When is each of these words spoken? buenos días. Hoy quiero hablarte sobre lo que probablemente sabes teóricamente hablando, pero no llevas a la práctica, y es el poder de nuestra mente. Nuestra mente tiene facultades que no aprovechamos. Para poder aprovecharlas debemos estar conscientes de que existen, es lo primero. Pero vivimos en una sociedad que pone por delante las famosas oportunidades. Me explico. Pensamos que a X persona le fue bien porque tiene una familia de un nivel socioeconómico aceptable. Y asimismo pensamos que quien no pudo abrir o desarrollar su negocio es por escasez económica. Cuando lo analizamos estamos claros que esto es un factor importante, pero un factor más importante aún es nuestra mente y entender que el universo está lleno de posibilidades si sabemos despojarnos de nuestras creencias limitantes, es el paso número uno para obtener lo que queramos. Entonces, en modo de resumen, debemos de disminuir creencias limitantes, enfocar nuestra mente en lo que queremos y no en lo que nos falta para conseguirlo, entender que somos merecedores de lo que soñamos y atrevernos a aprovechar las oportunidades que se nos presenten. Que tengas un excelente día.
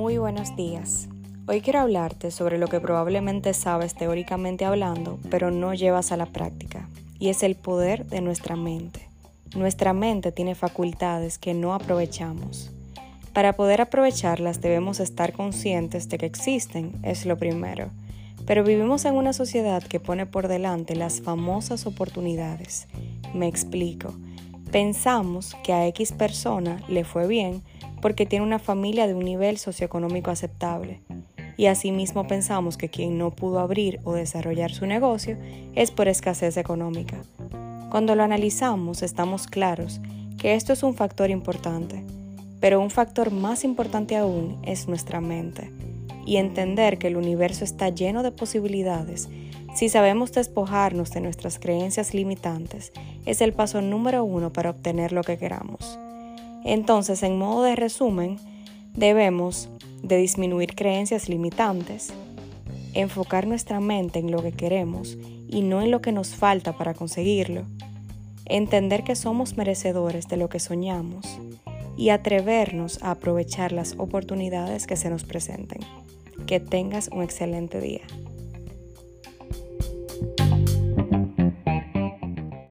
buenos 0.00 0.56
días. 0.56 1.08
Hoy 1.46 1.60
quiero 1.60 1.80
hablarte 1.80 2.30
sobre 2.30 2.56
lo 2.56 2.68
que 2.68 2.80
probablemente 2.80 3.52
sabes 3.52 3.94
teóricamente 3.94 4.64
hablando, 4.64 5.18
pero 5.30 5.50
no 5.50 5.74
llevas 5.74 6.10
a 6.10 6.16
la 6.16 6.24
práctica, 6.24 6.88
y 7.18 7.28
es 7.28 7.42
el 7.42 7.54
poder 7.54 8.06
de 8.06 8.22
nuestra 8.22 8.56
mente. 8.56 9.08
Nuestra 9.54 9.92
mente 9.92 10.32
tiene 10.32 10.54
facultades 10.54 11.38
que 11.38 11.52
no 11.52 11.74
aprovechamos. 11.74 12.70
Para 13.34 13.52
poder 13.52 13.82
aprovecharlas 13.82 14.62
debemos 14.62 15.00
estar 15.00 15.34
conscientes 15.34 16.08
de 16.08 16.16
que 16.16 16.26
existen, 16.26 16.92
es 17.02 17.26
lo 17.26 17.36
primero. 17.36 17.90
Pero 18.46 18.64
vivimos 18.64 19.04
en 19.04 19.14
una 19.14 19.34
sociedad 19.34 19.82
que 19.82 20.00
pone 20.00 20.24
por 20.24 20.48
delante 20.48 20.96
las 20.96 21.20
famosas 21.20 21.86
oportunidades. 21.86 22.88
Me 23.34 23.46
explico. 23.46 24.14
Pensamos 24.72 25.56
que 25.62 25.72
a 25.74 25.86
X 25.88 26.12
persona 26.12 26.82
le 26.88 27.04
fue 27.04 27.26
bien 27.26 27.62
porque 28.00 28.26
tiene 28.26 28.44
una 28.44 28.58
familia 28.58 29.06
de 29.06 29.14
un 29.14 29.24
nivel 29.24 29.58
socioeconómico 29.58 30.30
aceptable. 30.30 31.00
Y 31.56 31.66
asimismo 31.66 32.26
pensamos 32.26 32.76
que 32.76 32.88
quien 32.88 33.18
no 33.18 33.30
pudo 33.30 33.60
abrir 33.60 34.00
o 34.04 34.14
desarrollar 34.14 34.72
su 34.72 34.86
negocio 34.86 35.36
es 35.74 35.90
por 35.90 36.08
escasez 36.08 36.56
económica. 36.56 37.18
Cuando 37.90 38.14
lo 38.14 38.22
analizamos 38.22 39.02
estamos 39.02 39.46
claros 39.46 40.00
que 40.38 40.54
esto 40.54 40.72
es 40.72 40.82
un 40.82 40.94
factor 40.94 41.30
importante, 41.30 42.04
pero 42.60 42.80
un 42.80 42.90
factor 42.90 43.30
más 43.30 43.64
importante 43.64 44.16
aún 44.16 44.58
es 44.64 44.88
nuestra 44.88 45.20
mente 45.20 45.70
y 46.24 46.36
entender 46.36 46.98
que 46.98 47.08
el 47.08 47.16
universo 47.16 47.64
está 47.64 47.88
lleno 47.88 48.22
de 48.22 48.30
posibilidades 48.30 49.28
si 49.74 49.88
sabemos 49.88 50.32
despojarnos 50.32 51.12
de 51.12 51.20
nuestras 51.20 51.58
creencias 51.58 52.12
limitantes, 52.12 52.92
es 53.24 53.40
el 53.40 53.52
paso 53.52 53.80
número 53.80 54.24
uno 54.24 54.52
para 54.52 54.70
obtener 54.70 55.12
lo 55.12 55.22
que 55.22 55.38
queramos. 55.38 55.98
Entonces, 56.64 57.22
en 57.22 57.38
modo 57.38 57.62
de 57.62 57.76
resumen, 57.76 58.38
debemos 58.94 59.68
de 60.02 60.16
disminuir 60.16 60.74
creencias 60.74 61.28
limitantes, 61.28 62.12
enfocar 62.94 63.46
nuestra 63.46 63.80
mente 63.80 64.18
en 64.18 64.30
lo 64.30 64.42
que 64.42 64.52
queremos 64.52 65.16
y 65.48 65.62
no 65.62 65.82
en 65.82 65.90
lo 65.90 66.00
que 66.00 66.12
nos 66.12 66.34
falta 66.34 66.76
para 66.76 66.94
conseguirlo, 66.94 67.64
entender 68.46 69.04
que 69.04 69.16
somos 69.16 69.56
merecedores 69.56 70.28
de 70.28 70.36
lo 70.36 70.48
que 70.48 70.60
soñamos 70.60 71.26
y 71.96 72.10
atrevernos 72.10 73.02
a 73.02 73.12
aprovechar 73.12 73.72
las 73.72 73.94
oportunidades 73.98 74.86
que 74.86 74.96
se 74.96 75.10
nos 75.10 75.24
presenten. 75.24 75.80
Que 76.46 76.58
tengas 76.58 77.08
un 77.12 77.22
excelente 77.22 77.80
día. 77.80 78.00